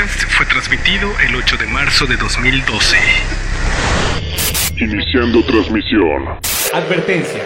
podcast 0.00 0.30
fue 0.30 0.46
transmitido 0.46 1.10
el 1.20 1.34
8 1.36 1.56
de 1.58 1.66
marzo 1.66 2.06
de 2.06 2.16
2012. 2.16 2.96
Iniciando 4.78 5.44
transmisión. 5.44 6.38
Advertencia. 6.72 7.42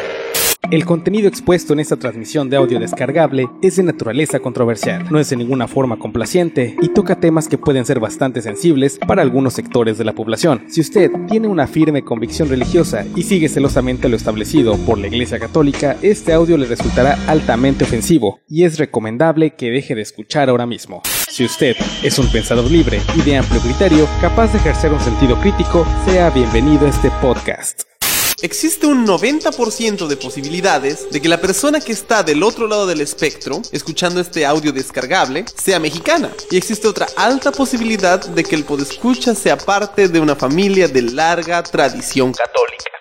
El 0.70 0.86
contenido 0.86 1.28
expuesto 1.28 1.72
en 1.72 1.80
esta 1.80 1.96
transmisión 1.96 2.48
de 2.48 2.56
audio 2.56 2.80
descargable 2.80 3.48
es 3.62 3.76
de 3.76 3.82
naturaleza 3.82 4.40
controversial, 4.40 5.06
no 5.10 5.18
es 5.18 5.28
de 5.30 5.36
ninguna 5.36 5.68
forma 5.68 5.98
complaciente 5.98 6.74
y 6.80 6.88
toca 6.88 7.20
temas 7.20 7.48
que 7.48 7.58
pueden 7.58 7.84
ser 7.84 8.00
bastante 8.00 8.40
sensibles 8.40 8.98
para 9.06 9.22
algunos 9.22 9.52
sectores 9.52 9.98
de 9.98 10.04
la 10.04 10.14
población. 10.14 10.64
Si 10.68 10.80
usted 10.80 11.10
tiene 11.28 11.48
una 11.48 11.66
firme 11.66 12.02
convicción 12.02 12.48
religiosa 12.48 13.04
y 13.14 13.22
sigue 13.22 13.48
celosamente 13.48 14.08
lo 14.08 14.16
establecido 14.16 14.76
por 14.78 14.98
la 14.98 15.08
Iglesia 15.08 15.38
Católica, 15.38 15.96
este 16.02 16.32
audio 16.32 16.56
le 16.56 16.66
resultará 16.66 17.18
altamente 17.26 17.84
ofensivo 17.84 18.40
y 18.48 18.64
es 18.64 18.78
recomendable 18.78 19.54
que 19.54 19.70
deje 19.70 19.94
de 19.94 20.02
escuchar 20.02 20.48
ahora 20.48 20.66
mismo. 20.66 21.02
Si 21.28 21.44
usted 21.44 21.76
es 22.02 22.18
un 22.18 22.30
pensador 22.30 22.70
libre 22.70 23.00
y 23.16 23.22
de 23.22 23.36
amplio 23.36 23.60
criterio, 23.60 24.08
capaz 24.20 24.52
de 24.52 24.58
ejercer 24.58 24.92
un 24.92 25.00
sentido 25.00 25.38
crítico, 25.40 25.86
sea 26.06 26.30
bienvenido 26.30 26.86
a 26.86 26.90
este 26.90 27.10
podcast. 27.20 27.93
Existe 28.42 28.86
un 28.86 29.06
90% 29.06 30.06
de 30.06 30.16
posibilidades 30.16 31.10
de 31.10 31.20
que 31.20 31.28
la 31.28 31.40
persona 31.40 31.80
que 31.80 31.92
está 31.92 32.22
del 32.22 32.42
otro 32.42 32.66
lado 32.66 32.86
del 32.86 33.00
espectro, 33.00 33.62
escuchando 33.72 34.20
este 34.20 34.44
audio 34.44 34.72
descargable, 34.72 35.44
sea 35.54 35.78
mexicana. 35.78 36.30
Y 36.50 36.56
existe 36.56 36.88
otra 36.88 37.06
alta 37.16 37.52
posibilidad 37.52 38.24
de 38.24 38.44
que 38.44 38.56
el 38.56 38.64
podescucha 38.64 39.34
sea 39.34 39.56
parte 39.56 40.08
de 40.08 40.20
una 40.20 40.34
familia 40.36 40.88
de 40.88 41.02
larga 41.02 41.62
tradición 41.62 42.32
católica. 42.32 42.93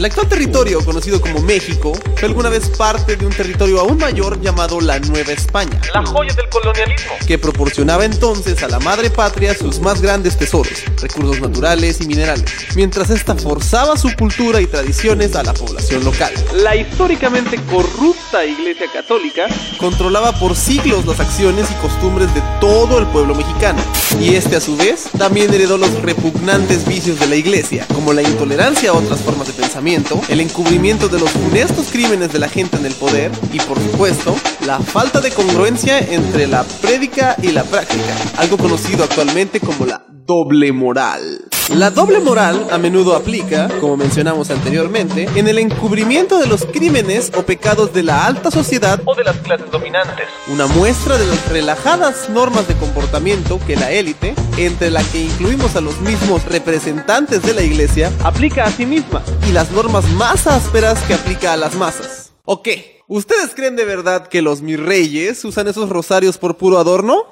El 0.00 0.06
actual 0.06 0.30
territorio, 0.30 0.82
conocido 0.82 1.20
como 1.20 1.42
México, 1.42 1.92
fue 2.16 2.26
alguna 2.26 2.48
vez 2.48 2.70
parte 2.70 3.16
de 3.16 3.26
un 3.26 3.32
territorio 3.34 3.80
aún 3.80 3.98
mayor 3.98 4.40
llamado 4.40 4.80
la 4.80 4.98
Nueva 4.98 5.32
España, 5.32 5.78
la 5.92 6.02
joya 6.06 6.32
del 6.32 6.48
colonialismo, 6.48 7.12
que 7.26 7.36
proporcionaba 7.36 8.06
entonces 8.06 8.62
a 8.62 8.68
la 8.68 8.80
madre 8.80 9.10
patria 9.10 9.54
sus 9.54 9.78
más 9.78 10.00
grandes 10.00 10.38
tesoros, 10.38 10.84
recursos 11.02 11.42
naturales 11.42 12.00
y 12.00 12.06
minerales, 12.06 12.50
mientras 12.76 13.10
esta 13.10 13.34
forzaba 13.34 13.98
su 13.98 14.10
cultura 14.16 14.62
y 14.62 14.66
tradiciones 14.66 15.36
a 15.36 15.42
la 15.42 15.52
población 15.52 16.02
local. 16.02 16.32
La 16.54 16.74
históricamente 16.74 17.60
corrupta 17.70 18.46
Iglesia 18.46 18.86
Católica 18.90 19.48
controlaba 19.76 20.32
por 20.32 20.56
siglos 20.56 21.04
las 21.04 21.20
acciones 21.20 21.70
y 21.70 21.74
costumbres 21.74 22.34
de 22.34 22.40
todo 22.58 23.00
el 23.00 23.06
pueblo 23.08 23.34
mexicano, 23.34 23.82
y 24.18 24.34
este 24.34 24.56
a 24.56 24.62
su 24.62 24.78
vez 24.78 25.10
también 25.18 25.52
heredó 25.52 25.76
los 25.76 25.92
repugnantes 26.00 26.88
vicios 26.88 27.20
de 27.20 27.26
la 27.26 27.36
Iglesia, 27.36 27.86
como 27.92 28.14
la 28.14 28.22
intolerancia 28.22 28.92
a 28.92 28.94
otras 28.94 29.20
formas 29.20 29.46
de 29.46 29.52
pensamiento 29.52 29.89
el 29.90 30.40
encubrimiento 30.40 31.08
de 31.08 31.18
los 31.18 31.30
funestos 31.30 31.88
crímenes 31.90 32.32
de 32.32 32.38
la 32.38 32.48
gente 32.48 32.76
en 32.76 32.86
el 32.86 32.94
poder 32.94 33.32
y 33.52 33.58
por 33.58 33.76
supuesto 33.80 34.36
la 34.64 34.78
falta 34.78 35.20
de 35.20 35.32
congruencia 35.32 35.98
entre 35.98 36.46
la 36.46 36.62
prédica 36.62 37.34
y 37.42 37.48
la 37.48 37.64
práctica, 37.64 38.14
algo 38.36 38.56
conocido 38.56 39.02
actualmente 39.02 39.58
como 39.58 39.86
la 39.86 40.04
doble 40.08 40.70
moral. 40.70 41.39
La 41.74 41.90
doble 41.90 42.18
moral 42.18 42.66
a 42.72 42.78
menudo 42.78 43.14
aplica, 43.14 43.68
como 43.80 43.96
mencionamos 43.96 44.50
anteriormente, 44.50 45.28
en 45.36 45.46
el 45.46 45.56
encubrimiento 45.58 46.38
de 46.38 46.48
los 46.48 46.64
crímenes 46.64 47.30
o 47.36 47.42
pecados 47.42 47.92
de 47.92 48.02
la 48.02 48.26
alta 48.26 48.50
sociedad 48.50 49.00
o 49.04 49.14
de 49.14 49.22
las 49.22 49.36
clases 49.36 49.70
dominantes. 49.70 50.26
Una 50.48 50.66
muestra 50.66 51.16
de 51.16 51.26
las 51.26 51.48
relajadas 51.48 52.28
normas 52.28 52.66
de 52.66 52.74
comportamiento 52.74 53.60
que 53.68 53.76
la 53.76 53.92
élite, 53.92 54.34
entre 54.56 54.90
la 54.90 55.02
que 55.04 55.22
incluimos 55.22 55.76
a 55.76 55.80
los 55.80 56.00
mismos 56.00 56.44
representantes 56.44 57.42
de 57.42 57.54
la 57.54 57.62
iglesia, 57.62 58.12
aplica 58.24 58.64
a 58.64 58.70
sí 58.72 58.84
misma 58.84 59.22
y 59.48 59.52
las 59.52 59.70
normas 59.70 60.04
más 60.14 60.48
ásperas 60.48 61.00
que 61.04 61.14
aplica 61.14 61.52
a 61.52 61.56
las 61.56 61.76
masas. 61.76 62.32
¿O 62.44 62.62
qué? 62.62 63.00
¿Ustedes 63.06 63.54
creen 63.54 63.76
de 63.76 63.84
verdad 63.84 64.26
que 64.26 64.42
los 64.42 64.60
mis 64.60 64.78
reyes 64.78 65.44
usan 65.44 65.68
esos 65.68 65.88
rosarios 65.88 66.36
por 66.36 66.56
puro 66.56 66.78
adorno? 66.78 67.26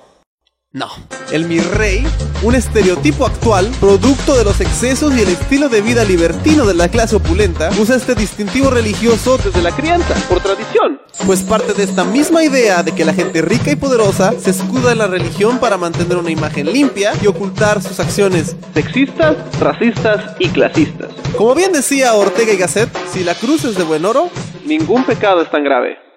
No. 0.75 0.87
El 1.33 1.47
mi 1.47 1.61
rey, 1.61 2.07
un 2.43 2.55
estereotipo 2.55 3.25
actual, 3.25 3.71
producto 3.81 4.37
de 4.37 4.45
los 4.45 4.61
excesos 4.61 5.17
y 5.17 5.23
el 5.23 5.29
estilo 5.31 5.71
de 5.71 5.81
vida 5.81 6.05
libertino 6.05 6.67
de 6.67 6.75
la 6.75 6.89
clase 6.89 7.17
opulenta, 7.17 7.71
usa 7.81 7.97
este 7.97 8.15
distintivo 8.15 8.69
religioso 8.69 9.39
desde 9.39 9.63
la 9.63 9.75
crianza, 9.75 10.15
por 10.29 10.41
tradición. 10.41 11.01
Pues 11.25 11.43
parte 11.43 11.73
de 11.73 11.85
esta 11.85 12.05
misma 12.05 12.45
idea 12.45 12.83
de 12.83 12.93
que 12.93 13.07
la 13.07 13.15
gente 13.15 13.41
rica 13.41 13.71
y 13.71 13.77
poderosa 13.77 14.39
se 14.39 14.51
escuda 14.51 14.93
en 14.93 14.99
la 14.99 15.07
religión 15.07 15.59
para 15.59 15.79
mantener 15.79 16.19
una 16.19 16.31
imagen 16.31 16.71
limpia 16.71 17.13
y 17.23 17.29
ocultar 17.29 17.83
sus 17.83 17.99
acciones 17.99 18.55
sexistas, 18.75 19.37
racistas 19.59 20.37
y 20.39 20.51
clasistas. 20.51 21.09
Como 21.39 21.55
bien 21.55 21.73
decía 21.73 22.13
Ortega 22.13 22.53
y 22.53 22.59
Gasset, 22.59 22.91
si 23.11 23.25
la 23.25 23.35
cruz 23.35 23.65
es 23.65 23.75
de 23.79 23.85
buen 23.85 24.05
oro, 24.05 24.29
ningún 24.67 25.05
pecado 25.05 25.41
es 25.41 25.51
tan 25.51 25.65
grave. 25.65 26.08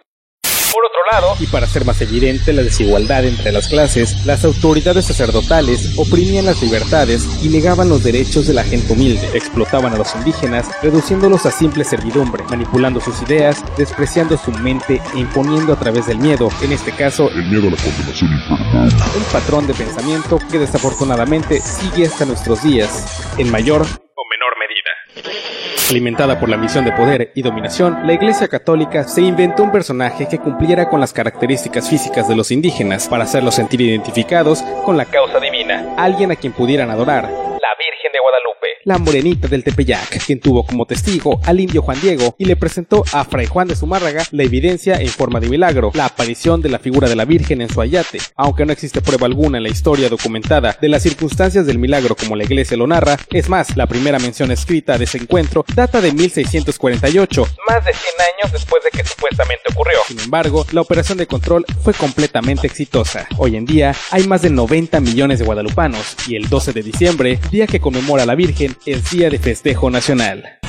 Por 0.72 0.86
otro 0.86 1.00
lado, 1.12 1.36
y 1.40 1.48
para 1.48 1.66
hacer 1.66 1.84
más 1.84 2.00
evidente 2.02 2.54
la 2.54 2.62
desigualdad 2.62 3.26
entre 3.26 3.52
las 3.52 3.68
clases, 3.68 4.26
las 4.26 4.46
autoridades 4.46 5.06
sacerdotales 5.06 5.98
oprimían 5.98 6.46
las 6.46 6.62
libertades 6.62 7.28
y 7.44 7.50
negaban 7.50 7.90
los 7.90 8.04
derechos 8.04 8.48
de 8.48 8.54
la 8.54 8.64
gente 8.64 8.94
humilde, 8.94 9.28
explotaban 9.34 9.94
a 9.94 9.98
los 9.98 10.16
indígenas, 10.16 10.70
reduciéndolos 10.82 11.46
a 11.46 11.52
simple 11.52 11.84
servidumbre, 11.84 12.46
manipulando 12.50 13.02
sus 13.02 13.22
ideas, 13.22 13.64
despreciando 13.78 14.38
su 14.38 14.52
mente 14.52 15.02
e 15.14 15.20
imponiendo 15.20 15.74
a 15.74 15.80
través 15.80 16.08
del 16.08 16.20
miedo, 16.20 16.50
en 16.62 16.72
este 16.72 16.94
caso, 16.94 17.30
El 17.30 17.50
miedo 17.50 17.68
a 17.68 17.72
la 17.72 17.78
condenación 17.78 18.32
infernal. 18.32 18.90
un 19.18 19.24
patrón 19.32 19.68
de 19.68 19.74
pensamiento 19.74 20.40
que 20.50 20.60
desafortunadamente 20.60 21.60
sigue 21.60 22.06
hasta 22.06 22.26
nuestros 22.26 22.64
días, 22.64 23.34
en 23.38 23.52
mayor 23.52 23.82
o 23.82 24.24
menor 24.30 24.54
medida. 24.58 25.51
Alimentada 25.92 26.40
por 26.40 26.48
la 26.48 26.56
misión 26.56 26.86
de 26.86 26.94
poder 26.94 27.34
y 27.36 27.42
dominación, 27.42 28.08
la 28.08 28.14
Iglesia 28.14 28.48
Católica 28.48 29.04
se 29.04 29.20
inventó 29.24 29.62
un 29.64 29.74
personaje 29.74 30.26
que 30.26 30.40
cumpliera 30.40 30.88
con 30.88 31.02
las 31.02 31.12
características 31.12 31.90
físicas 31.90 32.30
de 32.30 32.36
los 32.38 32.50
indígenas 32.50 33.10
para 33.10 33.26
hacerlos 33.26 33.56
sentir 33.56 33.82
identificados 33.82 34.64
con 34.86 34.96
la 34.96 35.04
causa 35.04 35.42
divina, 35.42 35.94
alguien 35.98 36.32
a 36.32 36.38
quien 36.38 36.54
pudieran 36.54 36.92
adorar, 36.92 37.24
la 37.24 37.76
Virgen 37.78 38.12
de 38.14 38.20
Guadalupe, 38.20 38.71
la 38.84 38.98
morenita 38.98 39.48
del 39.48 39.64
Tepeyac, 39.64 40.26
quien 40.26 40.40
tuvo 40.40 40.66
como 40.66 40.86
testigo 40.86 41.40
al 41.46 41.60
indio 41.60 41.82
Juan 41.82 42.00
Diego 42.02 42.36
y 42.38 42.46
le 42.46 42.56
presentó 42.56 43.04
a 43.12 43.24
Fray 43.24 43.46
Juan 43.46 43.68
de 43.68 43.76
Zumárraga 43.76 44.24
la 44.32 44.44
evidencia 44.44 44.96
en 45.00 45.08
forma 45.08 45.40
de 45.40 45.50
milagro, 45.50 45.92
la 45.94 46.06
aparición 46.06 46.62
de 46.62 46.70
la 46.70 46.80
figura 46.80 47.08
de 47.10 47.16
la 47.16 47.26
Virgen 47.26 47.62
en 47.62 47.70
su 47.70 47.82
ayate, 47.82 48.20
aunque 48.36 48.66
no 48.66 48.74
existe 48.74 49.02
prueba 49.02 49.28
alguna 49.28 49.58
en 49.58 49.64
la 49.64 49.70
historia 49.70 50.10
documentada 50.10 50.78
de 50.82 50.90
las 50.90 51.04
circunstancias 51.04 51.66
del 51.66 51.80
milagro 51.80 52.16
como 52.16 52.36
la 52.36 52.44
iglesia 52.44 52.78
lo 52.78 52.88
narra, 52.88 53.18
es 53.30 53.50
más, 53.50 53.76
la 53.78 53.88
primera 53.88 54.20
mención 54.20 54.52
escrita 54.52 54.98
de 54.98 55.06
ese 55.06 55.18
encuentro 55.18 55.66
data 55.76 56.02
de 56.02 56.12
1648, 56.12 57.46
más 57.68 57.86
de 57.86 57.94
100 57.94 58.04
años 58.36 58.52
después 58.52 58.84
de 58.84 58.92
que 58.92 59.08
supuestamente 59.08 59.64
ocurrió. 59.72 60.00
Sin 60.08 60.20
embargo, 60.20 60.66
la 60.72 60.82
operación 60.82 61.18
de 61.18 61.28
control 61.28 61.66
fue 61.84 61.94
completamente 61.94 62.68
exitosa. 62.68 63.28
Hoy 63.38 63.56
en 63.56 63.66
día 63.66 63.96
hay 64.12 64.28
más 64.28 64.42
de 64.42 64.50
90 64.50 65.00
millones 65.00 65.40
de 65.40 65.46
guadalupanos 65.46 66.16
y 66.28 66.36
el 66.36 66.50
12 66.50 66.74
de 66.74 66.84
diciembre, 66.84 67.40
día 67.52 67.68
que 67.68 67.80
conmemora 67.80 68.24
a 68.24 68.26
la 68.26 68.36
Virgen, 68.36 68.71
es 68.86 69.10
día 69.12 69.30
de 69.30 69.40
festejo 69.40 69.90
nacional. 69.90 70.60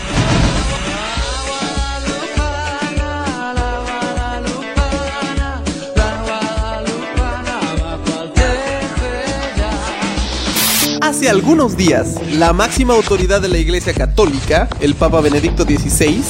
Hace 11.00 11.28
algunos 11.28 11.76
días, 11.76 12.20
la 12.38 12.52
máxima 12.52 12.94
autoridad 12.94 13.40
de 13.40 13.48
la 13.48 13.58
Iglesia 13.58 13.92
Católica, 13.92 14.68
el 14.80 14.94
Papa 14.94 15.20
Benedicto 15.20 15.64
XVI, 15.64 16.22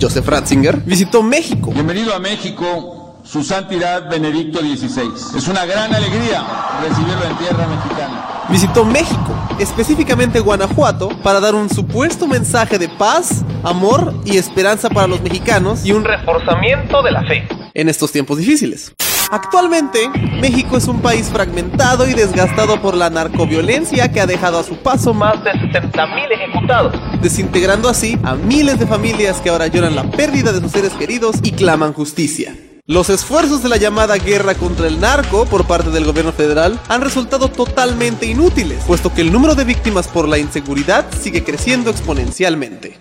Joseph 0.00 0.26
Ratzinger, 0.26 0.76
visitó 0.84 1.22
México. 1.22 1.70
Bienvenido 1.72 2.14
a 2.14 2.18
México, 2.18 2.95
su 3.26 3.42
santidad 3.42 4.08
Benedicto 4.08 4.60
XVI. 4.60 5.36
Es 5.36 5.48
una 5.48 5.66
gran 5.66 5.92
alegría 5.92 6.44
recibirlo 6.80 7.24
en 7.24 7.36
tierra 7.38 7.66
mexicana. 7.66 8.24
Visitó 8.48 8.84
México, 8.84 9.34
específicamente 9.58 10.38
Guanajuato, 10.38 11.08
para 11.22 11.40
dar 11.40 11.54
un 11.54 11.68
supuesto 11.68 12.28
mensaje 12.28 12.78
de 12.78 12.88
paz, 12.88 13.44
amor 13.64 14.14
y 14.24 14.36
esperanza 14.36 14.88
para 14.88 15.08
los 15.08 15.20
mexicanos 15.20 15.84
y 15.84 15.92
un 15.92 16.04
reforzamiento 16.04 17.02
de 17.02 17.10
la 17.10 17.24
fe 17.24 17.48
en 17.74 17.88
estos 17.88 18.12
tiempos 18.12 18.38
difíciles. 18.38 18.94
Actualmente, 19.32 20.08
México 20.40 20.76
es 20.76 20.86
un 20.86 21.00
país 21.00 21.28
fragmentado 21.28 22.08
y 22.08 22.14
desgastado 22.14 22.80
por 22.80 22.94
la 22.94 23.10
narcoviolencia 23.10 24.12
que 24.12 24.20
ha 24.20 24.26
dejado 24.26 24.60
a 24.60 24.62
su 24.62 24.76
paso 24.76 25.12
más 25.12 25.42
de 25.42 25.50
70.000 25.50 26.32
ejecutados, 26.32 26.94
desintegrando 27.20 27.88
así 27.88 28.16
a 28.22 28.36
miles 28.36 28.78
de 28.78 28.86
familias 28.86 29.40
que 29.40 29.50
ahora 29.50 29.66
lloran 29.66 29.96
la 29.96 30.04
pérdida 30.04 30.52
de 30.52 30.60
sus 30.60 30.70
seres 30.70 30.92
queridos 30.92 31.36
y 31.42 31.50
claman 31.50 31.92
justicia. 31.92 32.54
Los 32.88 33.10
esfuerzos 33.10 33.64
de 33.64 33.68
la 33.68 33.78
llamada 33.78 34.14
guerra 34.16 34.54
contra 34.54 34.86
el 34.86 35.00
narco 35.00 35.44
por 35.46 35.66
parte 35.66 35.90
del 35.90 36.04
gobierno 36.04 36.32
federal 36.32 36.78
han 36.86 37.00
resultado 37.00 37.48
totalmente 37.48 38.26
inútiles, 38.26 38.84
puesto 38.86 39.12
que 39.12 39.22
el 39.22 39.32
número 39.32 39.56
de 39.56 39.64
víctimas 39.64 40.06
por 40.06 40.28
la 40.28 40.38
inseguridad 40.38 41.04
sigue 41.20 41.42
creciendo 41.42 41.90
exponencialmente. 41.90 42.96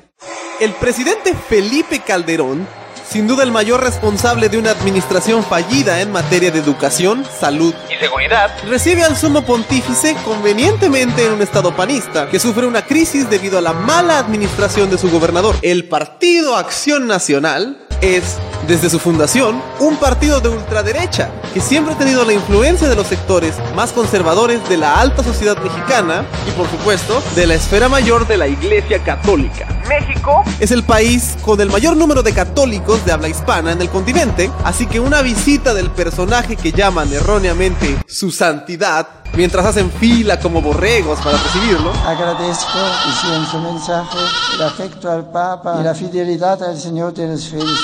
El 0.60 0.72
presidente 0.74 1.36
Felipe 1.36 2.00
Calderón 2.00 2.68
sin 3.08 3.28
duda 3.28 3.44
el 3.44 3.52
mayor 3.52 3.84
responsable 3.84 4.50
de 4.50 4.58
una 4.58 4.72
administración 4.72 5.44
fallida 5.44 6.02
en 6.02 6.12
materia 6.12 6.50
de 6.50 6.58
educación, 6.58 7.24
salud 7.40 7.74
y 7.88 7.96
seguridad, 8.04 8.52
recibe 8.68 9.04
al 9.04 9.16
sumo 9.16 9.44
pontífice 9.44 10.16
convenientemente 10.26 11.28
en 11.28 11.34
un 11.34 11.42
estado 11.44 11.76
panista 11.76 12.28
que 12.28 12.40
sufre 12.40 12.66
una 12.66 12.84
crisis 12.88 13.30
debido 13.30 13.60
a 13.60 13.62
la 13.62 13.74
mala 13.74 14.18
administración 14.18 14.90
de 14.90 14.98
su 14.98 15.12
gobernador. 15.12 15.56
El 15.62 15.88
Partido 15.88 16.56
Acción 16.56 17.06
Nacional 17.06 17.86
es 18.02 18.38
desde 18.68 18.90
su 18.90 19.00
fundación, 19.00 19.62
un 19.80 19.98
partido 19.98 20.40
de 20.40 20.50
ultraderecha 20.50 21.30
que 21.54 21.62
siempre 21.62 21.94
ha 21.94 21.98
tenido 21.98 22.26
la 22.26 22.34
influencia 22.34 22.90
de 22.90 22.96
los 22.96 23.08
sectores 23.08 23.56
más 23.76 23.92
conservadores 23.94 24.68
de 24.68 24.78
la 24.78 25.00
alta 25.00 25.24
sociedad 25.24 25.58
mexicana 25.58 26.26
y 26.48 26.52
por 26.52 26.70
supuesto 26.70 27.22
de 27.36 27.48
la 27.48 27.56
esfera 27.56 27.90
mayor 27.90 28.28
de 28.28 28.38
la 28.38 28.48
Iglesia 28.48 29.04
Católica. 29.04 29.68
México 29.88 30.44
es 30.60 30.72
el 30.72 30.84
país 30.84 31.38
con 31.44 31.62
el 31.62 31.70
mayor 31.70 31.96
número 31.96 32.24
de 32.24 32.34
católicos 32.34 33.06
de 33.06 33.12
habla 33.12 33.30
hispana 33.30 33.72
en 33.72 33.82
el 33.82 33.90
continente, 33.90 34.50
así 34.64 34.88
que 34.88 35.00
una 35.00 35.22
visita 35.22 35.74
del 35.74 35.92
personaje 35.92 36.56
que 36.56 36.72
llaman 36.72 37.14
erróneamente 37.14 37.98
su 38.08 38.32
santidad, 38.32 39.08
mientras 39.34 39.66
hacen 39.66 39.92
fila 39.92 40.40
como 40.40 40.62
borregos 40.62 41.20
para 41.20 41.38
recibirlo, 41.38 41.92
Agradezco, 42.06 42.80
decía 43.06 43.36
en 43.36 43.46
su 43.46 43.60
mensaje, 43.60 44.18
el 44.56 44.64
afecto 44.64 45.12
al 45.12 45.30
Papa 45.30 45.78
y 45.80 45.84
la 45.84 45.94
fidelidad 45.94 46.62
al 46.64 46.80
Señor 46.80 47.14
de 47.14 47.28
los 47.28 47.48
fieles 47.48 47.80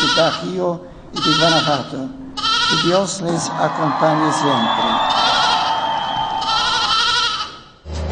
de 1.13 1.19
Bajío 1.19 1.31
y 1.31 1.31
de 1.31 1.37
Guanajuato. 1.37 2.09
Que 2.69 2.87
Dios 2.87 3.21
les 3.21 3.49
acompañe 3.49 4.31
siempre. 4.33 5.00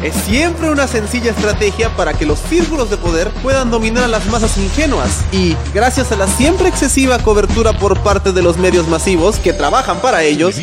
Es 0.02 0.14
siempre 0.14 0.70
una 0.70 0.86
sencilla 0.86 1.30
estrategia 1.30 1.94
para 1.94 2.14
que 2.14 2.24
los 2.24 2.38
círculos 2.38 2.88
de 2.88 2.96
poder 2.96 3.28
puedan 3.42 3.70
dominar 3.70 4.04
a 4.04 4.08
las 4.08 4.26
masas 4.28 4.56
ingenuas 4.56 5.24
y, 5.30 5.54
gracias 5.74 6.10
a 6.10 6.16
la 6.16 6.26
siempre 6.26 6.68
excesiva 6.68 7.18
cobertura 7.18 7.74
por 7.78 7.98
parte 8.00 8.32
de 8.32 8.40
los 8.42 8.56
medios 8.56 8.88
masivos 8.88 9.36
que 9.38 9.52
trabajan 9.52 10.00
para 10.00 10.22
ellos, 10.22 10.56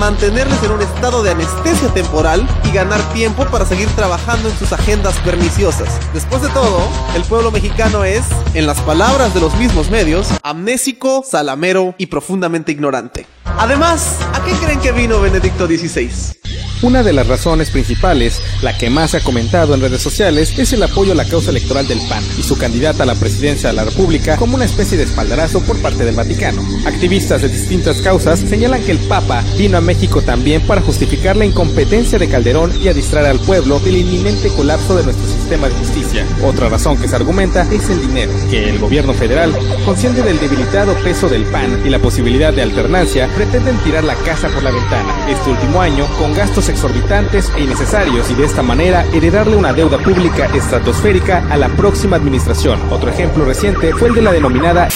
mantenerles 0.00 0.60
en 0.64 0.72
un 0.72 0.82
estado 0.82 1.22
de 1.22 1.30
anestesia 1.30 1.88
temporal 1.94 2.44
y 2.64 2.72
ganar 2.72 3.00
tiempo 3.12 3.44
para 3.46 3.64
seguir 3.64 3.88
trabajando 3.90 4.48
en 4.48 4.58
sus 4.58 4.72
agendas 4.72 5.14
perniciosas. 5.18 5.88
Después 6.12 6.42
de 6.42 6.48
todo, 6.48 6.80
el 7.14 7.22
pueblo 7.22 7.52
mexicano 7.52 8.02
es, 8.02 8.24
en 8.54 8.66
las 8.66 8.80
palabras 8.80 9.34
de 9.34 9.40
los 9.40 9.54
mismos 9.54 9.88
medios, 9.88 10.26
amnésico, 10.42 11.24
salamero 11.24 11.94
y 11.96 12.06
profundamente 12.06 12.72
ignorante. 12.72 13.24
Además, 13.58 14.18
¿a 14.34 14.44
qué 14.44 14.52
creen 14.52 14.80
que 14.80 14.92
vino 14.92 15.20
Benedicto 15.20 15.66
XVI? 15.66 16.43
Una 16.84 17.02
de 17.02 17.14
las 17.14 17.26
razones 17.26 17.70
principales, 17.70 18.42
la 18.60 18.76
que 18.76 18.90
más 18.90 19.12
se 19.12 19.16
ha 19.16 19.20
comentado 19.22 19.74
en 19.74 19.80
redes 19.80 20.02
sociales, 20.02 20.52
es 20.58 20.74
el 20.74 20.82
apoyo 20.82 21.12
a 21.12 21.14
la 21.14 21.24
causa 21.24 21.48
electoral 21.48 21.88
del 21.88 21.98
PAN 22.10 22.22
y 22.36 22.42
su 22.42 22.58
candidata 22.58 23.04
a 23.04 23.06
la 23.06 23.14
presidencia 23.14 23.70
de 23.70 23.76
la 23.76 23.84
República 23.84 24.36
como 24.36 24.56
una 24.56 24.66
especie 24.66 24.98
de 24.98 25.04
espaldarazo 25.04 25.62
por 25.62 25.80
parte 25.80 26.04
del 26.04 26.14
Vaticano. 26.14 26.62
Activistas 26.84 27.40
de 27.40 27.48
distintas 27.48 28.02
causas 28.02 28.40
señalan 28.40 28.82
que 28.82 28.90
el 28.90 28.98
Papa 28.98 29.42
vino 29.56 29.78
a 29.78 29.80
México 29.80 30.20
también 30.20 30.60
para 30.66 30.82
justificar 30.82 31.38
la 31.38 31.46
incompetencia 31.46 32.18
de 32.18 32.28
Calderón 32.28 32.70
y 32.82 32.88
a 32.88 32.92
distraer 32.92 33.28
al 33.28 33.40
pueblo 33.40 33.80
del 33.80 33.96
inminente 33.96 34.50
colapso 34.50 34.94
de 34.94 35.04
nuestro 35.04 35.26
sistema 35.26 35.70
de 35.70 35.76
justicia. 35.76 36.26
Otra 36.42 36.68
razón 36.68 36.98
que 36.98 37.08
se 37.08 37.16
argumenta 37.16 37.66
es 37.72 37.88
el 37.88 38.02
dinero, 38.02 38.32
que 38.50 38.68
el 38.68 38.78
gobierno 38.78 39.14
federal, 39.14 39.56
consciente 39.86 40.20
del 40.20 40.38
debilitado 40.38 40.94
peso 41.02 41.30
del 41.30 41.44
PAN 41.44 41.80
y 41.86 41.88
la 41.88 41.98
posibilidad 41.98 42.52
de 42.52 42.60
alternancia, 42.60 43.26
pretenden 43.34 43.78
tirar 43.78 44.04
la 44.04 44.16
casa 44.16 44.48
por 44.50 44.62
la 44.62 44.70
ventana 44.70 45.30
este 45.30 45.48
último 45.48 45.80
año 45.80 46.06
con 46.18 46.34
gastos 46.34 46.68
exorbitantes 46.74 47.50
e 47.56 47.62
innecesarios 47.62 48.30
y 48.30 48.34
de 48.34 48.44
esta 48.44 48.62
manera 48.62 49.04
heredarle 49.12 49.56
una 49.56 49.72
deuda 49.72 49.98
pública 49.98 50.46
estratosférica 50.54 51.46
a 51.48 51.56
la 51.56 51.68
próxima 51.68 52.16
administración. 52.16 52.80
Otro 52.90 53.10
ejemplo 53.10 53.44
reciente 53.44 53.94
fue 53.94 54.08
el 54.08 54.14
de 54.14 54.22
la 54.22 54.32
denominada 54.32 54.88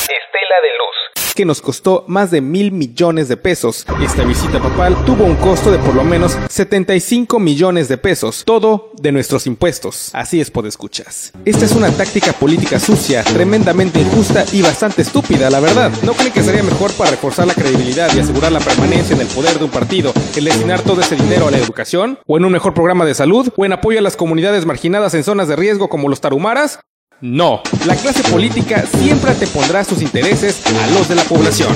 que 1.39 1.45
nos 1.45 1.63
costó 1.63 2.05
más 2.09 2.33
de 2.33 2.41
mil 2.41 2.73
millones 2.73 3.29
de 3.29 3.37
pesos. 3.37 3.87
Esta 4.03 4.25
visita 4.25 4.61
papal 4.61 4.97
tuvo 5.05 5.23
un 5.23 5.37
costo 5.37 5.71
de 5.71 5.79
por 5.79 5.95
lo 5.95 6.03
menos 6.03 6.37
75 6.49 7.39
millones 7.39 7.87
de 7.87 7.97
pesos, 7.97 8.43
todo 8.45 8.91
de 9.01 9.13
nuestros 9.13 9.47
impuestos. 9.47 10.11
Así 10.15 10.41
es, 10.41 10.51
escuchas. 10.67 11.33
Esta 11.45 11.65
es 11.65 11.77
una 11.77 11.93
táctica 11.93 12.33
política 12.33 12.81
sucia, 12.81 13.23
tremendamente 13.23 14.01
injusta 14.01 14.45
y 14.53 14.63
bastante 14.63 15.03
estúpida, 15.03 15.49
la 15.49 15.61
verdad. 15.61 15.93
¿No 16.03 16.15
creen 16.15 16.33
que 16.33 16.43
sería 16.43 16.65
mejor 16.65 16.91
para 16.95 17.13
reforzar 17.13 17.47
la 17.47 17.55
credibilidad 17.55 18.13
y 18.17 18.19
asegurar 18.19 18.51
la 18.51 18.59
permanencia 18.59 19.15
en 19.15 19.23
el 19.23 19.29
poder 19.29 19.61
de 19.61 19.65
un 19.67 19.71
partido 19.71 20.13
el 20.35 20.45
destinar 20.45 20.81
todo 20.83 21.03
ese 21.03 21.15
dinero 21.15 21.47
a 21.47 21.53
la 21.53 21.59
educación? 21.59 22.19
¿O 22.27 22.37
en 22.37 22.47
un 22.47 22.51
mejor 22.51 22.75
programa 22.75 23.05
de 23.05 23.15
salud? 23.15 23.49
¿O 23.57 23.65
en 23.65 23.75
apoyo 23.75 24.01
a 24.01 24.03
las 24.03 24.17
comunidades 24.17 24.67
marginadas 24.67 25.15
en 25.15 25.23
zonas 25.23 25.47
de 25.47 25.55
riesgo 25.55 25.89
como 25.89 26.09
los 26.09 26.21
tarumaras? 26.21 26.81
No, 27.21 27.63
la 27.85 27.97
clase 27.97 28.23
política 28.31 28.85
siempre 28.97 29.33
antepondrá 29.33 29.83
sus 29.83 30.03
intereses 30.03 30.63
a 30.65 30.87
los 30.93 31.09
de 31.09 31.17
la 31.17 31.25
población. 31.25 31.75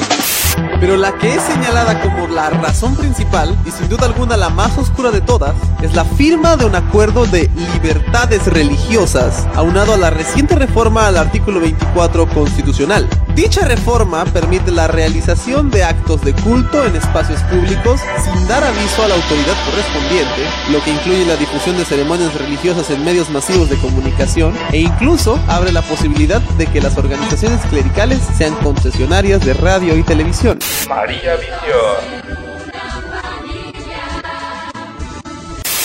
Pero 0.78 0.96
la 0.96 1.18
que 1.18 1.34
es 1.34 1.42
señalada 1.42 2.00
como 2.00 2.28
la 2.28 2.50
razón 2.50 2.94
principal, 2.94 3.56
y 3.66 3.72
sin 3.72 3.88
duda 3.88 4.06
alguna 4.06 4.36
la 4.36 4.50
más 4.50 4.78
oscura 4.78 5.10
de 5.10 5.20
todas, 5.20 5.56
es 5.82 5.96
la 5.96 6.04
firma 6.04 6.56
de 6.56 6.66
un 6.66 6.76
acuerdo 6.76 7.26
de 7.26 7.50
libertades 7.74 8.46
religiosas, 8.46 9.48
aunado 9.56 9.94
a 9.94 9.96
la 9.96 10.10
reciente 10.10 10.54
reforma 10.54 11.08
al 11.08 11.16
artículo 11.16 11.58
24 11.58 12.28
constitucional. 12.28 13.08
Dicha 13.34 13.64
reforma 13.64 14.26
permite 14.26 14.70
la 14.70 14.88
realización 14.88 15.70
de 15.70 15.82
actos 15.82 16.20
de 16.23 16.34
culto 16.34 16.84
en 16.84 16.94
espacios 16.96 17.40
públicos 17.44 18.00
sin 18.23 18.46
dar 18.46 18.62
aviso 18.62 19.02
a 19.02 19.08
la 19.08 19.14
autoridad 19.14 19.55
correspondiente, 19.64 20.43
lo 20.70 20.84
que 20.84 20.90
incluye 20.90 21.25
la 21.25 21.37
difusión 21.37 21.79
de 21.79 21.87
ceremonias 21.87 22.34
religiosas 22.34 22.90
en 22.90 23.02
medios 23.02 23.31
masivos 23.31 23.70
de 23.70 23.79
comunicación 23.79 24.52
e 24.70 24.81
incluso 24.81 25.40
abre 25.49 25.73
la 25.73 25.81
posibilidad 25.81 26.43
de 26.43 26.67
que 26.67 26.82
las 26.82 26.99
organizaciones 26.99 27.61
clericales 27.70 28.20
sean 28.37 28.55
concesionarias 28.56 29.43
de 29.44 29.55
radio 29.55 29.96
y 29.96 30.02
televisión. 30.02 30.58
María 30.87 31.37
Visión. 31.37 32.21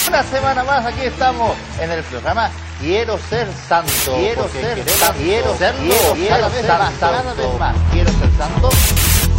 Una 0.08 0.24
semana 0.24 0.64
más 0.64 0.86
aquí 0.86 1.02
estamos 1.02 1.58
en 1.80 1.92
el 1.92 2.04
programa 2.04 2.50
Quiero 2.80 3.18
ser 3.18 3.48
santo. 3.68 4.16
Quiero 4.18 4.48
ser 4.50 4.88
santo. 4.88 5.20
Quiero 5.20 5.58
serlo. 5.58 5.94
Quiero 6.14 6.30
cada 6.30 6.50
vez 6.50 6.68
más. 6.68 6.94
Cada 7.00 7.34
vez 7.34 7.60
más. 7.60 7.76
Quiero 7.92 8.12
ser 8.12 8.30
santo. 8.38 8.70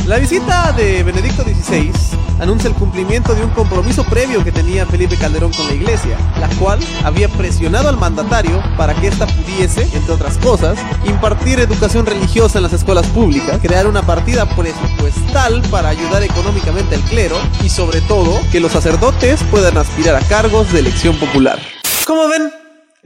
La 0.06 0.19
visita 0.19 0.73
de 0.73 1.05
Benedicto 1.05 1.44
XVI 1.44 2.28
anuncia 2.38 2.69
el 2.69 2.75
cumplimiento 2.75 3.35
de 3.35 3.44
un 3.44 3.50
compromiso 3.50 4.05
previo 4.05 4.44
que 4.44 4.52
tenía 4.52 4.87
Felipe 4.87 5.17
Calderón 5.17 5.52
con 5.52 5.67
la 5.67 5.75
iglesia, 5.75 6.17
la 6.40 6.49
cual 6.56 6.79
había 7.05 7.29
presionado 7.29 7.88
al 7.88 7.96
mandatario 7.96 8.62
para 8.76 8.94
que 8.94 9.08
ésta 9.08 9.26
pudiese, 9.26 9.82
entre 9.96 10.12
otras 10.12 10.38
cosas, 10.38 10.79
impartir 11.06 11.61
educación 11.61 12.06
religiosa 12.06 12.58
en 12.58 12.64
las 12.64 12.73
escuelas 12.73 13.06
públicas, 13.08 13.58
crear 13.61 13.87
una 13.87 14.02
partida 14.02 14.46
presupuestal 14.56 15.62
para 15.70 15.88
ayudar 15.88 16.23
económicamente 16.23 16.94
al 16.94 17.02
clero 17.02 17.37
y 17.62 17.69
sobre 17.69 18.00
todo 18.02 18.40
que 18.52 18.61
los 18.61 18.73
sacerdotes 18.73 19.43
puedan 19.50 19.76
aspirar 19.76 20.17
a 20.17 20.20
cargos 20.20 20.73
de 20.73 20.81
elección 20.81 21.17
popular. 21.19 21.58
¿Cómo 22.06 22.29
ven? 22.29 22.58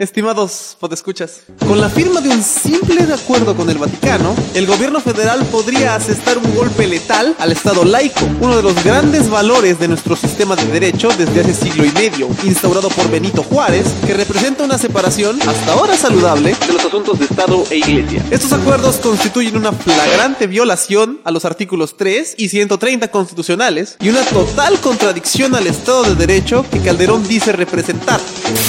Estimados 0.02 0.76
podescuchas, 0.80 1.42
con 1.64 1.80
la 1.80 1.88
firma 1.88 2.20
de 2.20 2.28
un 2.28 2.42
simple 2.42 3.02
acuerdo 3.14 3.54
con 3.54 3.70
el 3.70 3.78
Vaticano, 3.78 4.34
el 4.54 4.66
gobierno 4.66 5.00
federal 5.00 5.44
podría 5.46 5.94
asestar 5.94 6.38
un 6.38 6.54
golpe 6.56 6.88
letal 6.88 7.36
al 7.38 7.52
Estado 7.52 7.84
laico, 7.84 8.28
uno 8.40 8.56
de 8.56 8.64
los 8.64 8.82
grandes 8.82 9.30
valores 9.30 9.78
de 9.78 9.86
nuestro 9.86 10.16
sistema 10.16 10.56
de 10.56 10.66
derecho 10.66 11.08
desde 11.16 11.40
hace 11.40 11.54
siglo 11.54 11.84
y 11.84 11.92
medio, 11.92 12.28
instaurado 12.42 12.88
por 12.88 13.08
Benito 13.10 13.44
Juárez, 13.44 13.86
que 14.04 14.14
representa 14.14 14.64
una 14.64 14.76
separación, 14.76 15.40
hasta 15.42 15.72
ahora 15.72 15.96
saludable, 15.96 16.56
de 16.66 16.72
los 16.72 16.84
asuntos 16.84 17.20
de 17.20 17.26
Estado 17.26 17.64
e 17.70 17.76
Iglesia. 17.76 18.24
Estos 18.32 18.52
acuerdos 18.52 18.96
constituyen 18.96 19.56
una 19.56 19.70
flagrante 19.70 20.48
violación 20.48 21.20
a 21.22 21.30
los 21.30 21.44
artículos 21.44 21.96
3 21.96 22.34
y 22.38 22.48
130 22.48 23.08
constitucionales 23.12 23.96
y 24.00 24.08
una 24.08 24.22
total 24.22 24.80
contradicción 24.80 25.54
al 25.54 25.68
Estado 25.68 26.02
de 26.02 26.14
Derecho 26.16 26.66
que 26.72 26.80
Calderón 26.80 27.26
dice 27.28 27.52
representar. 27.52 28.20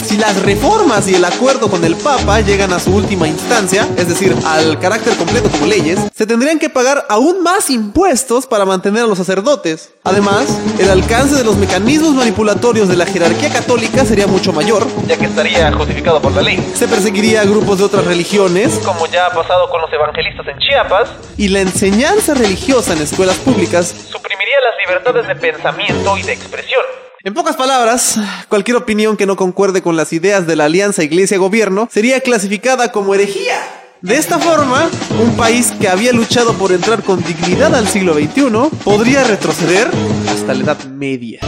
Si 0.08 0.18
las 0.18 0.40
reformas 0.44 1.08
y 1.08 1.16
el 1.16 1.23
acuerdo 1.26 1.70
con 1.70 1.84
el 1.86 1.96
Papa 1.96 2.42
llegan 2.42 2.74
a 2.74 2.80
su 2.80 2.94
última 2.96 3.28
instancia, 3.28 3.88
es 3.98 4.08
decir, 4.08 4.36
al 4.46 4.80
carácter 4.80 5.16
completo 5.16 5.50
como 5.50 5.66
leyes, 5.66 6.00
se 6.14 6.26
tendrían 6.26 6.60
que 6.60 6.70
pagar 6.70 7.06
aún 7.10 7.44
más 7.44 7.70
impuestos 7.70 8.46
para 8.48 8.66
mantener 8.66 9.04
a 9.04 9.08
los 9.08 9.18
sacerdotes. 9.18 9.94
Además, 10.04 10.46
el 10.80 10.90
alcance 10.90 11.36
de 11.36 11.44
los 11.44 11.58
mecanismos 11.58 12.14
manipulatorios 12.14 12.88
de 12.88 12.98
la 12.98 13.06
jerarquía 13.06 13.52
católica 13.52 14.06
sería 14.06 14.28
mucho 14.28 14.54
mayor, 14.54 14.86
ya 15.08 15.18
que 15.18 15.26
estaría 15.26 15.72
justificado 15.72 16.22
por 16.22 16.32
la 16.34 16.42
ley. 16.42 16.74
Se 16.76 16.88
perseguiría 16.88 17.42
a 17.42 17.46
grupos 17.46 17.80
de 17.80 17.86
otras 17.86 18.06
religiones, 18.06 18.80
como 18.84 19.06
ya 19.08 19.28
ha 19.28 19.30
pasado 19.32 19.70
con 19.70 19.82
los 19.82 19.92
evangelistas 19.94 20.48
en 20.48 20.60
Chiapas, 20.60 21.10
y 21.38 21.50
la 21.50 21.62
enseñanza 21.62 22.34
religiosa 22.34 22.94
en 22.94 23.02
escuelas 23.02 23.38
públicas 23.38 23.94
suprimiría 24.12 24.56
las 24.62 24.78
libertades 24.88 25.28
de 25.28 25.36
pensamiento 25.36 26.18
y 26.18 26.24
de 26.24 26.34
expresión. 26.34 26.82
En 27.26 27.34
pocas 27.34 27.56
palabras, 27.56 28.20
cualquier 28.50 28.76
opinión 28.76 29.16
que 29.16 29.26
no 29.26 29.38
concuerde 29.38 29.82
con 29.82 29.96
las 29.96 30.12
ideas 30.12 30.46
de 30.46 30.58
la 30.58 30.66
alianza 30.66 31.04
Iglesia-Gobierno 31.04 31.88
sería 31.90 32.20
clasificada 32.20 32.92
como 32.92 33.16
herejía. 33.16 33.56
De 34.02 34.18
esta 34.18 34.40
forma, 34.40 34.90
un 35.22 35.34
país 35.38 35.72
que 35.80 35.88
había 35.88 36.12
luchado 36.12 36.52
por 36.56 36.74
entrar 36.74 37.02
con 37.02 37.24
dignidad 37.24 37.74
al 37.76 37.88
siglo 37.88 38.16
XXI 38.16 38.78
podría 38.84 39.24
retroceder 39.24 39.90
hasta 40.28 40.54
la 40.54 40.64
Edad 40.66 40.84
Media. 40.88 41.40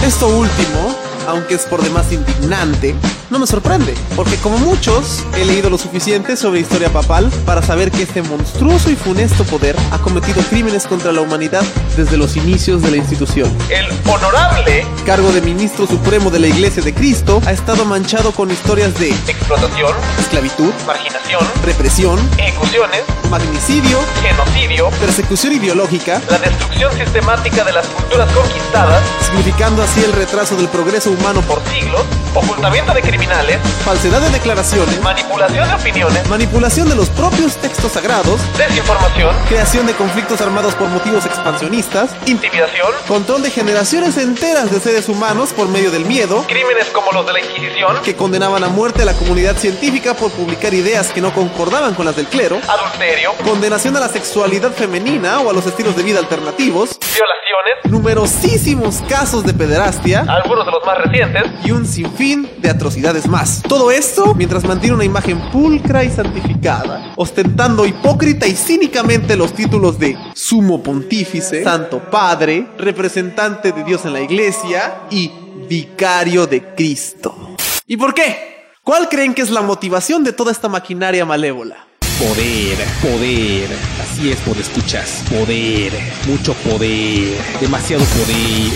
Esto 0.00 0.28
último, 0.28 0.94
aunque 1.26 1.54
es 1.54 1.62
por 1.62 1.82
demás 1.82 2.12
indignante, 2.12 2.94
no 3.30 3.38
me 3.38 3.46
sorprende, 3.46 3.94
porque 4.14 4.36
como 4.36 4.58
muchos, 4.58 5.24
he 5.36 5.44
leído 5.44 5.70
lo 5.70 5.78
suficiente 5.78 6.36
sobre 6.36 6.60
historia 6.60 6.90
papal 6.90 7.30
para 7.46 7.62
saber 7.62 7.90
que 7.90 8.02
este 8.02 8.22
monstruoso 8.22 8.90
y 8.90 8.96
funesto 8.96 9.44
poder 9.44 9.76
ha 9.90 9.98
cometido 9.98 10.42
crímenes 10.42 10.86
contra 10.86 11.12
la 11.12 11.20
humanidad 11.22 11.62
desde 11.96 12.16
los 12.16 12.36
inicios 12.36 12.82
de 12.82 12.90
la 12.90 12.96
institución. 12.96 13.50
El 13.70 13.86
honorable 14.08 14.86
Cargo 15.06 15.32
de 15.32 15.40
ministro 15.40 15.86
supremo 15.86 16.30
de 16.30 16.40
la 16.40 16.46
Iglesia 16.46 16.82
de 16.82 16.94
Cristo 16.94 17.40
ha 17.46 17.52
estado 17.52 17.84
manchado 17.84 18.32
con 18.32 18.50
historias 18.50 18.98
de 18.98 19.10
explotación, 19.10 19.92
esclavitud, 20.18 20.72
marginación, 20.86 21.40
represión, 21.64 22.18
ejecuciones, 22.38 23.02
magnicidio, 23.30 23.98
genocidio, 24.22 24.90
persecución 25.00 25.54
ideológica, 25.54 26.20
la 26.30 26.38
destrucción 26.38 26.92
sistemática 26.96 27.64
de 27.64 27.72
las 27.72 27.86
culturas 27.88 28.30
conquistadas 28.32 29.02
significando 29.26 29.82
así 29.82 30.02
el 30.04 30.12
retraso 30.12 30.56
del 30.56 30.68
progreso 30.68 31.10
humano 31.14 31.40
por 31.42 31.62
siglos, 31.66 32.04
ocultamiento 32.34 32.92
de 32.92 33.00
criminales, 33.00 33.58
falsedad 33.84 34.20
de 34.20 34.30
declaraciones, 34.30 35.00
manipulación 35.00 35.68
de 35.68 35.74
opiniones, 35.74 36.28
manipulación 36.28 36.88
de 36.88 36.96
los 36.96 37.08
propios 37.10 37.56
textos 37.56 37.92
sagrados, 37.92 38.40
desinformación, 38.58 39.34
creación 39.48 39.86
de 39.86 39.94
conflictos 39.94 40.40
armados 40.40 40.74
por 40.74 40.88
motivos 40.88 41.24
expansionistas, 41.26 42.10
intimidación, 42.26 42.88
control 43.06 43.42
de 43.42 43.50
generaciones 43.50 44.16
enteras 44.18 44.70
de 44.72 44.80
seres 44.80 45.08
humanos 45.08 45.52
por 45.52 45.68
medio 45.68 45.90
del 45.90 46.04
miedo, 46.06 46.44
crímenes 46.48 46.86
como 46.86 47.12
los 47.12 47.24
de 47.26 47.34
la 47.34 47.40
Inquisición, 47.40 48.02
que 48.02 48.16
condenaban 48.16 48.64
a 48.64 48.68
muerte 48.68 49.02
a 49.02 49.04
la 49.04 49.14
comunidad 49.14 49.56
científica 49.56 50.14
por 50.14 50.32
publicar 50.32 50.74
ideas 50.74 51.12
que 51.12 51.20
no 51.20 51.32
concordaban 51.32 51.94
con 51.94 52.06
las 52.06 52.16
del 52.16 52.26
clero, 52.26 52.58
adulterio, 52.66 53.32
condenación 53.44 53.96
a 53.96 54.00
la 54.00 54.08
sexualidad 54.08 54.72
femenina 54.72 55.40
o 55.40 55.50
a 55.50 55.52
los 55.52 55.66
estilos 55.66 55.96
de 55.96 56.02
vida 56.02 56.18
alternativos, 56.18 56.98
violaciones, 57.00 57.92
numerosísimos 57.92 59.02
casos 59.08 59.44
de 59.44 59.54
pederastia 59.54 60.24
algunos 60.28 60.66
de 60.66 60.72
los 60.72 60.84
más 60.84 60.98
recientes, 60.98 61.44
y 61.64 61.70
un 61.70 61.86
sinfín 61.86 62.23
de 62.24 62.70
atrocidades 62.70 63.28
más. 63.28 63.60
Todo 63.68 63.90
esto 63.90 64.34
mientras 64.34 64.64
mantiene 64.64 64.96
una 64.96 65.04
imagen 65.04 65.38
pulcra 65.50 66.04
y 66.04 66.10
santificada, 66.10 67.12
ostentando 67.16 67.84
hipócrita 67.84 68.46
y 68.46 68.52
cínicamente 68.52 69.36
los 69.36 69.52
títulos 69.52 69.98
de 69.98 70.16
Sumo 70.34 70.82
Pontífice, 70.82 71.62
Santo 71.62 71.98
Padre, 72.10 72.66
representante 72.78 73.72
de 73.72 73.84
Dios 73.84 74.06
en 74.06 74.14
la 74.14 74.22
Iglesia 74.22 75.02
y 75.10 75.30
Vicario 75.68 76.46
de 76.46 76.74
Cristo. 76.74 77.56
¿Y 77.86 77.98
por 77.98 78.14
qué? 78.14 78.70
¿Cuál 78.82 79.10
creen 79.10 79.34
que 79.34 79.42
es 79.42 79.50
la 79.50 79.60
motivación 79.60 80.24
de 80.24 80.32
toda 80.32 80.50
esta 80.50 80.70
maquinaria 80.70 81.26
malévola? 81.26 81.86
Poder, 82.18 82.78
poder. 83.02 83.68
Así 84.02 84.30
es, 84.30 84.38
por 84.40 84.56
escuchas. 84.56 85.22
Poder, 85.28 85.92
mucho 86.26 86.54
poder, 86.54 87.36
demasiado 87.60 88.02
poder. 88.04 88.72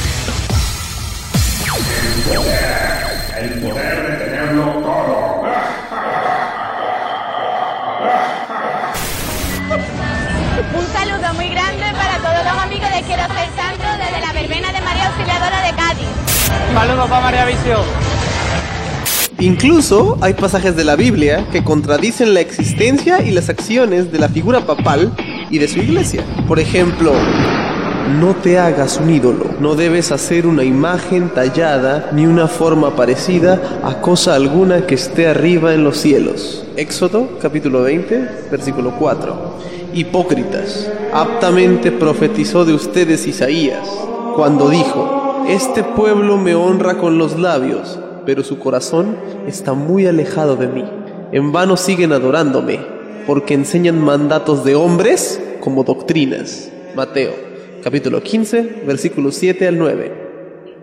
Un 10.74 10.86
saludo 10.92 11.34
muy 11.34 11.48
grande 11.48 11.84
para 11.92 12.18
todos 12.18 12.44
los 12.44 12.62
amigos 12.62 12.90
de 12.94 13.02
Quiero 13.02 13.22
Ser 13.22 13.48
Santo 13.56 13.84
desde 13.98 14.20
la 14.20 14.32
verbena 14.34 14.70
de 14.72 14.80
María 14.82 15.08
Auxiliadora 15.08 15.62
de 15.62 15.74
Cádiz. 15.76 16.08
Saludos 16.74 17.08
para 17.08 17.22
María 17.22 17.44
Visión. 17.46 17.80
Incluso 19.38 20.18
hay 20.20 20.34
pasajes 20.34 20.76
de 20.76 20.84
la 20.84 20.96
Biblia 20.96 21.46
que 21.50 21.64
contradicen 21.64 22.34
la 22.34 22.40
existencia 22.40 23.22
y 23.22 23.30
las 23.30 23.48
acciones 23.48 24.12
de 24.12 24.18
la 24.18 24.28
figura 24.28 24.66
papal 24.66 25.14
y 25.48 25.58
de 25.58 25.68
su 25.68 25.78
iglesia. 25.78 26.22
Por 26.46 26.58
ejemplo, 26.58 27.14
no 28.08 28.34
te 28.34 28.58
hagas 28.58 28.98
un 28.98 29.10
ídolo, 29.10 29.44
no 29.60 29.74
debes 29.74 30.12
hacer 30.12 30.46
una 30.46 30.64
imagen 30.64 31.28
tallada 31.28 32.10
ni 32.12 32.26
una 32.26 32.48
forma 32.48 32.96
parecida 32.96 33.80
a 33.84 34.00
cosa 34.00 34.34
alguna 34.34 34.86
que 34.86 34.94
esté 34.94 35.28
arriba 35.28 35.74
en 35.74 35.84
los 35.84 35.98
cielos. 35.98 36.64
Éxodo 36.76 37.28
capítulo 37.40 37.82
20, 37.82 38.48
versículo 38.50 38.94
4. 38.98 39.36
Hipócritas, 39.92 40.90
aptamente 41.12 41.92
profetizó 41.92 42.64
de 42.64 42.72
ustedes 42.72 43.26
Isaías 43.26 43.86
cuando 44.34 44.70
dijo, 44.70 45.44
este 45.48 45.84
pueblo 45.84 46.38
me 46.38 46.54
honra 46.54 46.96
con 46.96 47.18
los 47.18 47.38
labios, 47.38 47.98
pero 48.24 48.42
su 48.42 48.58
corazón 48.58 49.16
está 49.46 49.74
muy 49.74 50.06
alejado 50.06 50.56
de 50.56 50.68
mí. 50.68 50.84
En 51.32 51.52
vano 51.52 51.76
siguen 51.76 52.12
adorándome, 52.12 52.80
porque 53.26 53.54
enseñan 53.54 54.02
mandatos 54.02 54.64
de 54.64 54.74
hombres 54.74 55.40
como 55.60 55.84
doctrinas. 55.84 56.70
Mateo, 56.94 57.47
capítulo 57.88 58.22
15, 58.22 58.82
versículos 58.86 59.34
7 59.36 59.66
al 59.66 59.78
9. 59.78 60.12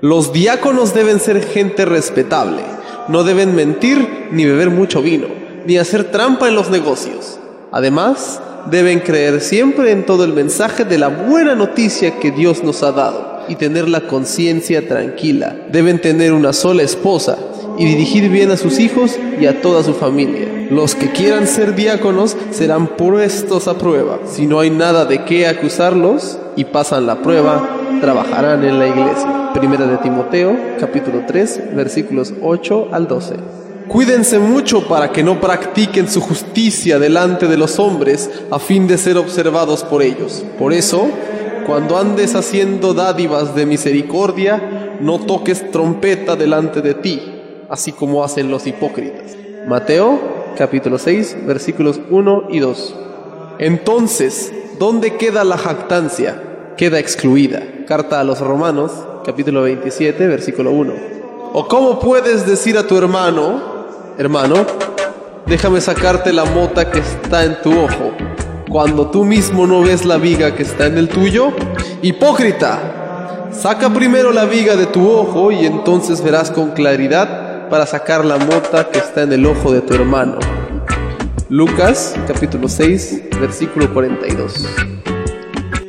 Los 0.02 0.34
diáconos 0.34 0.96
deben 0.96 1.20
ser 1.20 1.44
gente 1.44 1.86
respetable, 1.86 2.64
no 3.10 3.24
deben 3.24 3.54
mentir 3.54 4.30
ni 4.32 4.44
beber 4.44 4.72
mucho 4.72 5.04
vino, 5.04 5.28
ni 5.68 5.78
hacer 5.78 6.06
trampa 6.06 6.48
en 6.48 6.56
los 6.56 6.72
negocios. 6.72 7.38
Además, 7.72 8.42
deben 8.72 9.02
creer 9.02 9.42
siempre 9.42 9.92
en 9.92 10.08
todo 10.08 10.24
el 10.24 10.34
mensaje 10.34 10.84
de 10.84 10.98
la 10.98 11.10
buena 11.10 11.54
noticia 11.54 12.20
que 12.20 12.32
Dios 12.32 12.64
nos 12.64 12.82
ha 12.82 12.92
dado 12.92 13.42
y 13.48 13.54
tener 13.54 13.88
la 13.88 14.08
conciencia 14.08 14.88
tranquila. 14.88 15.56
Deben 15.72 16.02
tener 16.02 16.34
una 16.34 16.54
sola 16.54 16.82
esposa 16.82 17.38
y 17.78 17.86
dirigir 17.86 18.30
bien 18.30 18.50
a 18.50 18.58
sus 18.58 18.80
hijos 18.80 19.20
y 19.40 19.46
a 19.46 19.62
toda 19.62 19.84
su 19.84 19.94
familia. 19.94 20.70
Los 20.72 20.96
que 20.96 21.12
quieran 21.12 21.46
ser 21.46 21.76
diáconos 21.76 22.36
serán 22.50 22.98
puestos 22.98 23.68
a 23.68 23.78
prueba. 23.78 24.22
Si 24.26 24.48
no 24.48 24.60
hay 24.60 24.72
nada 24.72 25.06
de 25.06 25.24
qué 25.24 25.46
acusarlos 25.46 26.40
y 26.56 26.66
pasan 26.66 27.06
la 27.06 27.22
prueba, 27.22 27.68
trabajarán 28.02 28.64
en 28.64 28.80
la 28.80 28.88
iglesia. 28.88 29.52
Primera 29.54 29.88
de 29.88 29.98
Timoteo, 29.98 30.56
capítulo 30.80 31.24
3, 31.26 31.76
versículos 31.76 32.34
8 32.42 32.90
al 32.92 33.08
12. 33.08 33.36
Cuídense 33.88 34.40
mucho 34.40 34.88
para 34.88 35.12
que 35.12 35.24
no 35.24 35.40
practiquen 35.40 36.10
su 36.10 36.20
justicia 36.20 36.98
delante 36.98 37.48
de 37.48 37.56
los 37.56 37.80
hombres 37.80 38.30
a 38.50 38.60
fin 38.60 38.88
de 38.88 38.98
ser 38.98 39.18
observados 39.18 39.84
por 39.84 40.02
ellos. 40.02 40.44
Por 40.58 40.74
eso, 40.74 41.08
cuando 41.66 41.98
andes 41.98 42.36
haciendo 42.36 42.94
dádivas 42.94 43.56
de 43.56 43.66
misericordia, 43.66 44.98
no 45.00 45.20
toques 45.20 45.72
trompeta 45.72 46.36
delante 46.36 46.82
de 46.82 46.96
ti, 46.96 47.22
así 47.70 47.92
como 47.92 48.24
hacen 48.24 48.50
los 48.50 48.66
hipócritas. 48.66 49.38
Mateo 49.68 50.20
capítulo 50.58 50.98
6 50.98 51.46
versículos 51.46 52.00
1 52.10 52.44
y 52.50 52.60
2. 52.60 52.96
Entonces, 53.60 54.52
¿dónde 54.80 55.16
queda 55.16 55.44
la 55.44 55.58
jactancia? 55.58 56.42
Queda 56.78 57.00
excluida. 57.00 57.64
Carta 57.88 58.20
a 58.20 58.24
los 58.26 58.42
Romanos 58.42 58.92
capítulo 59.26 59.62
27 59.62 60.28
versículo 60.28 60.72
1. 60.72 60.94
¿O 61.54 61.70
cómo 61.70 62.00
puedes 62.00 62.46
decir 62.46 62.78
a 62.78 62.86
tu 62.86 62.98
hermano, 62.98 63.62
hermano, 64.18 64.66
déjame 65.46 65.80
sacarte 65.80 66.34
la 66.34 66.44
mota 66.44 66.92
que 66.92 67.00
está 67.00 67.46
en 67.46 67.62
tu 67.62 67.72
ojo, 67.72 68.12
cuando 68.70 69.10
tú 69.10 69.24
mismo 69.24 69.66
no 69.66 69.84
ves 69.84 70.04
la 70.04 70.18
viga 70.18 70.54
que 70.54 70.64
está 70.64 70.88
en 70.88 70.98
el 70.98 71.08
tuyo? 71.08 71.54
Hipócrita, 72.02 73.48
saca 73.54 73.90
primero 73.90 74.34
la 74.34 74.44
viga 74.44 74.76
de 74.76 74.88
tu 74.88 75.10
ojo 75.10 75.54
y 75.54 75.66
entonces 75.66 76.22
verás 76.22 76.52
con 76.52 76.72
claridad 76.72 77.70
para 77.70 77.86
sacar 77.86 78.26
la 78.26 78.36
mota 78.36 78.90
que 78.90 79.00
está 79.00 79.22
en 79.22 79.32
el 79.32 79.46
ojo 79.46 79.72
de 79.72 79.80
tu 79.80 79.94
hermano. 79.94 80.40
Lucas 81.48 82.16
capítulo 82.28 82.68
6 82.68 83.30
versículo 83.40 83.94
42. 83.94 85.15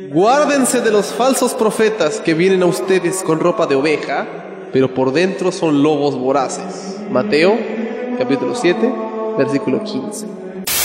Guárdense 0.09 0.79
de 0.79 0.89
los 0.89 1.07
falsos 1.07 1.53
profetas 1.53 2.21
que 2.21 2.33
vienen 2.33 2.63
a 2.63 2.65
ustedes 2.65 3.23
con 3.23 3.39
ropa 3.39 3.67
de 3.67 3.75
oveja, 3.75 4.25
pero 4.71 4.93
por 4.93 5.11
dentro 5.11 5.51
son 5.51 5.83
lobos 5.83 6.15
voraces. 6.17 6.97
Mateo 7.11 7.57
capítulo 8.17 8.55
7 8.55 8.93
versículo 9.37 9.83
15. 9.83 10.25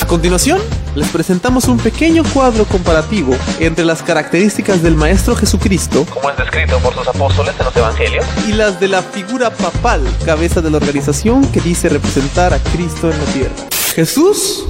A 0.00 0.06
continuación, 0.06 0.58
les 0.96 1.08
presentamos 1.10 1.68
un 1.68 1.78
pequeño 1.78 2.24
cuadro 2.34 2.64
comparativo 2.64 3.32
entre 3.60 3.84
las 3.84 4.02
características 4.02 4.82
del 4.82 4.96
Maestro 4.96 5.36
Jesucristo 5.36 6.04
como 6.12 6.28
es 6.28 6.36
descrito 6.36 6.78
por 6.78 6.92
sus 6.92 7.06
apóstoles 7.06 7.54
en 7.58 7.64
los 7.64 7.76
evangelios, 7.76 8.26
y 8.48 8.52
las 8.52 8.80
de 8.80 8.88
la 8.88 9.02
figura 9.02 9.50
papal, 9.50 10.02
cabeza 10.24 10.60
de 10.60 10.70
la 10.70 10.78
organización 10.78 11.46
que 11.52 11.60
dice 11.60 11.88
representar 11.88 12.52
a 12.52 12.58
Cristo 12.58 13.10
en 13.10 13.18
la 13.18 13.24
tierra. 13.26 13.54
Jesús 13.94 14.66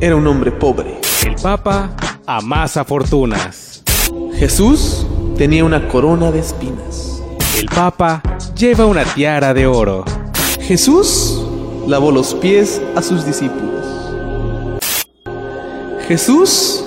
era 0.00 0.14
un 0.14 0.26
hombre 0.26 0.52
pobre. 0.52 1.00
El 1.26 1.34
Papa 1.34 1.96
amasa 2.24 2.84
fortunas. 2.84 3.75
Jesús 4.38 5.06
tenía 5.38 5.64
una 5.64 5.88
corona 5.88 6.30
de 6.30 6.40
espinas. 6.40 7.22
El 7.58 7.68
Papa 7.68 8.22
lleva 8.54 8.84
una 8.84 9.02
tiara 9.02 9.54
de 9.54 9.66
oro. 9.66 10.04
Jesús 10.60 11.42
lavó 11.86 12.10
los 12.10 12.34
pies 12.34 12.82
a 12.94 13.00
sus 13.00 13.24
discípulos. 13.24 13.82
Jesús 16.06 16.84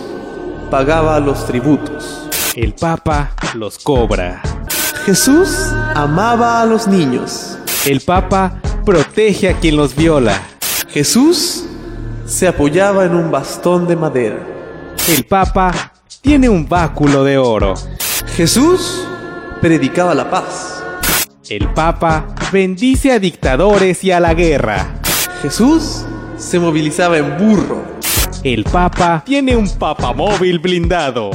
pagaba 0.70 1.20
los 1.20 1.48
tributos. 1.48 2.30
El 2.56 2.74
Papa 2.74 3.32
los 3.56 3.80
cobra. 3.80 4.44
Jesús 5.06 5.50
amaba 5.96 6.62
a 6.62 6.68
los 6.68 6.88
niños. 6.88 7.58
El 7.84 8.02
Papa 8.02 8.62
protege 8.86 9.50
a 9.50 9.60
quien 9.60 9.76
los 9.76 9.96
viola. 9.96 10.40
Jesús 10.90 11.66
se 12.28 12.48
apoyaba 12.48 13.06
en 13.06 13.16
un 13.16 13.32
bastón 13.32 13.88
de 13.88 13.96
madera. 13.96 14.38
El 15.08 15.24
Papa 15.24 15.89
tiene 16.22 16.50
un 16.50 16.68
báculo 16.68 17.24
de 17.24 17.38
oro. 17.38 17.74
Jesús 18.36 19.08
predicaba 19.62 20.14
la 20.14 20.30
paz. 20.30 20.84
El 21.50 21.74
Papa 21.74 22.36
bendice 22.52 23.12
a 23.12 23.20
dictadores 23.20 24.04
y 24.04 24.12
a 24.12 24.20
la 24.20 24.34
guerra. 24.34 25.02
Jesús 25.42 26.06
se 26.38 26.60
movilizaba 26.60 27.18
en 27.18 27.38
burro. 27.38 27.84
El 28.44 28.64
Papa 28.64 29.24
tiene 29.26 29.56
un 29.56 29.70
papamóvil 29.78 30.60
blindado. 30.60 31.32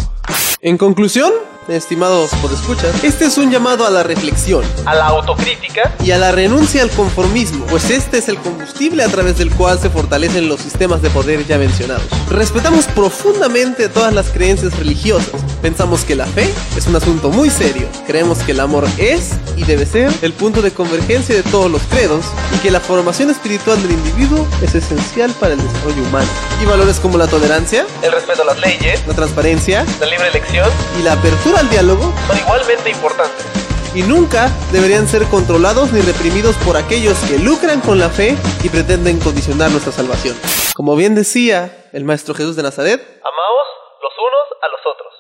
En 0.61 0.79
conclusión, 0.79 1.33
estimados 1.69 2.31
podescuchas, 2.43 3.03
este 3.03 3.25
es 3.27 3.39
un 3.39 3.51
llamado 3.51 3.87
a 3.87 3.91
la 3.91 4.03
reflexión 4.03 4.63
A 4.85 4.95
la 4.95 5.07
autocrítica. 5.07 5.95
y 6.05 6.11
a 6.11 6.19
la 6.19 6.33
renuncia 6.33 6.83
al 6.83 6.91
conformismo, 6.91 7.65
pues 7.67 7.91
este 7.91 8.19
es 8.19 8.29
el 8.29 8.39
combustible 8.39 9.03
a 9.03 9.09
través 9.09 9.39
del 9.39 9.51
cual 9.51 9.79
se 9.79 9.91
fortalecen 9.91 10.49
los 10.49 10.61
sistemas 10.61 11.01
de 11.03 11.11
poder 11.11 11.47
ya 11.47 11.59
mencionados. 11.59 12.05
Respetamos 12.29 12.87
profundamente 12.87 13.89
todas 13.89 14.13
las 14.13 14.29
creencias 14.31 14.77
religiosas. 14.79 15.41
Pensamos 15.65 16.05
que 16.05 16.15
la 16.15 16.27
fe 16.27 16.43
es 16.77 16.87
un 16.89 16.95
asunto 16.95 17.31
muy 17.31 17.49
serio. 17.49 17.89
Creemos 18.07 18.41
que 18.41 18.53
el 18.53 18.61
amor 18.61 18.85
es 18.99 19.31
y 19.57 19.65
debe 19.65 19.87
ser 19.87 20.13
el 20.21 20.35
punto 20.35 20.61
de 20.61 20.73
convergencia 20.73 21.35
de 21.35 21.43
todos 21.43 21.71
los 21.71 21.81
credos 21.85 22.27
y 22.55 22.59
que 22.59 22.71
la 22.71 22.81
formación 22.81 23.31
espiritual 23.31 23.81
del 23.81 23.93
individuo 23.93 24.47
es 24.63 24.75
esencial 24.75 25.31
para 25.41 25.55
el 25.55 25.63
desarrollo 25.67 26.03
humano. 26.03 26.29
Y 26.63 26.67
valores 26.67 27.01
como 27.01 27.17
la 27.17 27.27
tolerancia, 27.29 27.87
El 28.03 28.13
respeto 28.13 28.43
a 28.43 28.45
las 28.45 28.59
leyes. 28.61 29.07
la 29.07 29.15
transparencia 29.15 29.87
La 30.01 30.07
libre 30.07 30.29
elección. 30.29 30.69
y 31.01 31.03
la 31.03 31.15
apertura 31.15 31.61
al 31.61 31.71
diálogo 31.71 32.13
Son 32.27 32.37
igualmente 32.37 32.91
importantes. 32.91 33.47
y 33.95 34.03
nunca 34.03 34.51
deberían 34.71 35.09
ser 35.09 35.25
controlados 35.29 35.93
ni 35.93 36.03
reprimidos 36.03 36.57
por 36.57 36.77
aquellos 36.77 37.17
que 37.21 37.39
lucran 37.39 37.81
con 37.81 37.99
la 37.99 38.11
fe 38.11 38.37
y 38.63 38.69
pretenden 38.69 39.19
condicionar 39.19 39.71
nuestra 39.71 39.93
salvación. 39.93 40.37
Como 40.75 40.95
bien 40.95 41.15
decía 41.15 41.87
el 41.95 42.05
Maestro 42.05 42.35
Jesús 42.35 42.55
de 42.55 42.63
Nazaret, 42.65 43.01
Amaos 43.01 43.69
los 44.03 44.13
unos 44.19 44.61
a 44.61 44.69
los 44.69 44.81
otros. 44.93 45.14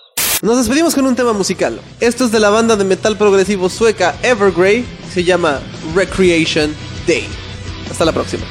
Nos 0.44 0.58
despedimos 0.58 0.94
con 0.94 1.06
un 1.06 1.16
tema 1.16 1.32
musical. 1.32 1.80
Esto 2.00 2.26
es 2.26 2.30
de 2.30 2.38
la 2.38 2.50
banda 2.50 2.76
de 2.76 2.84
metal 2.84 3.16
progresivo 3.16 3.70
sueca 3.70 4.14
Evergrey, 4.22 4.84
se 5.12 5.24
llama 5.24 5.60
Recreation 5.94 6.74
Day. 7.06 7.26
Hasta 7.90 8.04
la 8.04 8.12
próxima. 8.12 8.44